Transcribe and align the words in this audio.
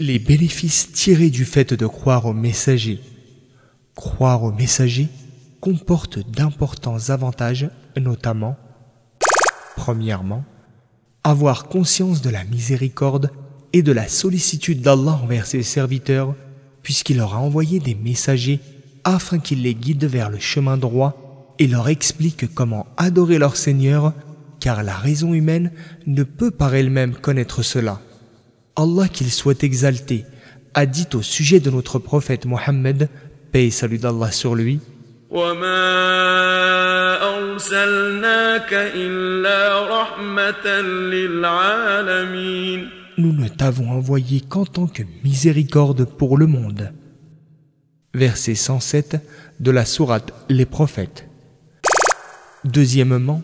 Les 0.00 0.18
bénéfices 0.18 0.90
tirés 0.90 1.30
du 1.30 1.44
fait 1.44 1.72
de 1.72 1.86
croire 1.86 2.26
au 2.26 2.32
messager. 2.32 3.00
Croire 3.94 4.42
au 4.42 4.50
messager 4.50 5.06
comporte 5.60 6.18
d'importants 6.28 7.10
avantages, 7.10 7.70
notamment, 7.96 8.56
premièrement, 9.76 10.44
avoir 11.22 11.68
conscience 11.68 12.22
de 12.22 12.30
la 12.30 12.42
miséricorde 12.42 13.30
et 13.72 13.82
de 13.82 13.92
la 13.92 14.08
sollicitude 14.08 14.80
d'Allah 14.80 15.20
envers 15.22 15.46
ses 15.46 15.62
serviteurs, 15.62 16.34
puisqu'il 16.82 17.18
leur 17.18 17.34
a 17.34 17.38
envoyé 17.38 17.78
des 17.78 17.94
messagers 17.94 18.58
afin 19.04 19.38
qu'ils 19.38 19.62
les 19.62 19.76
guident 19.76 20.06
vers 20.06 20.28
le 20.28 20.40
chemin 20.40 20.76
droit 20.76 21.54
et 21.60 21.68
leur 21.68 21.88
expliquent 21.88 22.52
comment 22.52 22.88
adorer 22.96 23.38
leur 23.38 23.54
Seigneur, 23.54 24.12
car 24.58 24.82
la 24.82 24.96
raison 24.96 25.34
humaine 25.34 25.70
ne 26.04 26.24
peut 26.24 26.50
par 26.50 26.74
elle-même 26.74 27.14
connaître 27.14 27.62
cela. 27.62 28.00
Allah 28.76 29.08
qu'il 29.08 29.30
soit 29.30 29.62
exalté 29.62 30.24
a 30.74 30.86
dit 30.86 31.06
au 31.14 31.22
sujet 31.22 31.60
de 31.60 31.70
notre 31.70 31.98
prophète 31.98 32.46
Mohammed, 32.46 33.08
paix 33.52 33.66
et 33.66 33.70
salut 33.70 33.98
d'Allah 33.98 34.32
sur 34.32 34.54
lui, 34.56 34.80
nous 43.18 43.32
ne 43.32 43.48
t'avons 43.48 43.90
envoyé 43.90 44.40
qu'en 44.40 44.64
tant 44.64 44.86
que 44.88 45.02
miséricorde 45.22 46.04
pour 46.04 46.36
le 46.36 46.46
monde. 46.46 46.92
Verset 48.12 48.54
107 48.54 49.16
de 49.60 49.70
la 49.70 49.84
sourate 49.84 50.32
Les 50.48 50.66
prophètes. 50.66 51.28
Deuxièmement, 52.64 53.42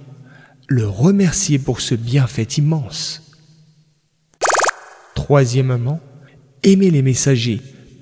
le 0.68 0.86
remercier 0.86 1.58
pour 1.58 1.80
ce 1.80 1.94
bienfait 1.94 2.42
immense. 2.42 3.29
Troisièmement, 5.24 6.00
aimer 6.62 6.90
les 6.90 7.02
messagers, 7.02 7.60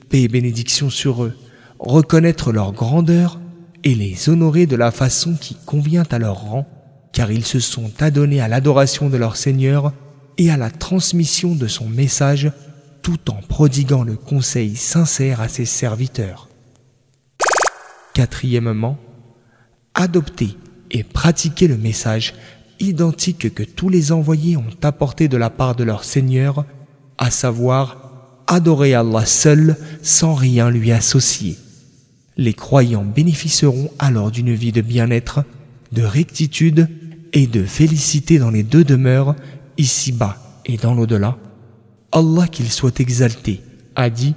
paix 0.09 0.23
et 0.23 0.29
bénédiction 0.29 0.89
sur 0.89 1.25
eux, 1.25 1.37
reconnaître 1.81 2.53
leur 2.53 2.73
grandeur 2.73 3.41
et 3.83 3.97
les 3.97 4.29
honorer 4.29 4.67
de 4.67 4.77
la 4.77 4.93
façon 4.93 5.35
qui 5.35 5.57
convient 5.67 6.07
à 6.13 6.21
leur 6.21 6.37
rang, 6.37 6.69
car 7.13 7.33
ils 7.33 7.45
se 7.45 7.59
sont 7.59 7.91
adonnés 7.99 8.41
à 8.41 8.47
l'adoration 8.47 9.11
de 9.11 9.17
leur 9.17 9.35
Seigneur 9.35 9.93
et 10.39 10.49
à 10.53 10.57
la 10.57 10.71
transmission 10.71 11.57
de 11.57 11.67
son 11.67 11.89
message 11.89 12.53
tout 13.03 13.33
en 13.33 13.43
prodiguant 13.49 14.05
le 14.05 14.15
conseil 14.15 14.77
sincère 14.77 15.41
à 15.41 15.49
ses 15.49 15.65
serviteurs. 15.65 16.49
Quatrièmement, 18.15 18.97
adopter 19.95 20.57
et 20.93 21.03
pratiquer 21.03 21.67
le 21.67 21.79
message 21.79 22.35
identique 22.79 23.53
que 23.53 23.65
tous 23.65 23.89
les 23.89 24.13
envoyés 24.13 24.57
ont 24.57 24.71
apporté 24.83 25.27
de 25.27 25.37
la 25.37 25.51
part 25.51 25.75
de 25.75 25.83
leur 25.83 26.05
Seigneur, 26.05 26.65
à 27.19 27.31
savoir 27.31 27.97
adorer 28.47 28.95
Allah 28.95 29.27
seul 29.27 29.77
sans 30.03 30.35
rien 30.35 30.71
lui 30.71 30.93
associer. 30.93 31.57
Les 32.37 32.55
croyants 32.55 33.05
bénéficieront 33.05 33.91
alors 33.99 34.31
d'une 34.31 34.55
vie 34.55 34.73
de 34.73 34.81
bien-être, 34.81 35.41
de 35.93 36.03
rectitude 36.03 36.89
et 37.33 37.47
de 37.47 37.65
félicité 37.65 38.39
dans 38.39 38.51
les 38.51 38.63
deux 38.63 38.85
demeures 38.85 39.35
ici-bas 39.77 40.37
et 40.65 40.77
dans 40.77 40.95
l'au-delà, 40.95 41.37
Allah 42.13 42.47
qu'il 42.47 42.71
soit 42.71 43.01
exalté 43.01 43.61
a 43.97 44.09
dit 44.11 44.35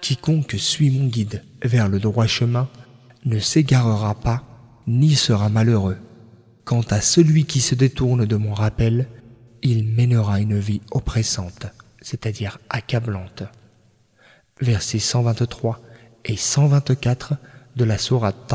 Quiconque 0.00 0.54
suit 0.58 0.90
mon 0.90 1.06
guide 1.06 1.42
vers 1.62 1.88
le 1.88 1.98
droit 1.98 2.26
chemin 2.26 2.68
ne 3.24 3.38
s'égarera 3.38 4.14
pas 4.14 4.42
ni 4.86 5.14
sera 5.14 5.48
malheureux. 5.48 5.98
Quant 6.64 6.84
à 6.90 7.00
celui 7.00 7.44
qui 7.44 7.60
se 7.60 7.74
détourne 7.74 8.26
de 8.26 8.36
mon 8.36 8.54
rappel, 8.54 9.08
il 9.62 9.84
mènera 9.84 10.40
une 10.40 10.58
vie 10.58 10.80
oppressante, 10.92 11.66
c'est-à-dire 12.00 12.58
accablante. 12.70 13.42
Versets 14.60 14.98
123 14.98 15.80
et 16.28 16.36
124 16.36 17.34
de 17.76 17.84
la 17.84 17.98
Sourate. 17.98 18.54